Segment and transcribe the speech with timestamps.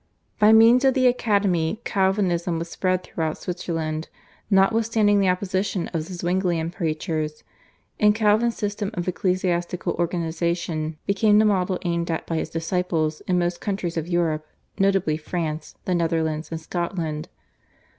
[0.39, 4.09] By means of the academy, Calvinism was spread throughout Switzerland
[4.49, 7.43] notwithstanding the opposition of the Zwinglian preachers,
[7.99, 13.37] and Calvin's system of ecclesiastical organisation became the model aimed at by his disciples in
[13.37, 14.47] most countries of Europe,
[14.79, 17.29] notably France, the Netherlands, and Scotland.